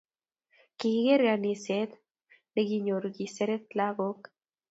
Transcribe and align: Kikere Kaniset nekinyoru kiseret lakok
Kikere 0.77 1.25
Kaniset 1.31 1.91
nekinyoru 2.53 3.09
kiseret 3.17 3.65
lakok 3.77 4.19